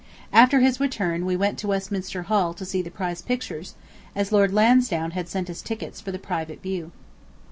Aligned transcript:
After 0.33 0.61
his 0.61 0.79
return 0.79 1.27
we 1.27 1.35
went 1.37 1.59
to 1.59 1.67
Westminster 1.67 2.23
Hall 2.23 2.55
to 2.55 2.65
see 2.65 2.81
the 2.81 2.89
prize 2.89 3.21
pictures, 3.21 3.75
as 4.15 4.31
Lord 4.31 4.51
Lansdowne 4.51 5.11
had 5.11 5.29
sent 5.29 5.47
us 5.47 5.61
tickets 5.61 6.01
for 6.01 6.11
the 6.11 6.17
private 6.17 6.63
view. 6.63 6.91